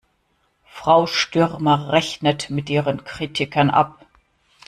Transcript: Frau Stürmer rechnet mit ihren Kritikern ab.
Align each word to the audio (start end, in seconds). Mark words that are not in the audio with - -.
Frau 0.65 1.05
Stürmer 1.05 1.89
rechnet 1.91 2.49
mit 2.49 2.71
ihren 2.71 3.03
Kritikern 3.03 3.69
ab. 3.69 4.03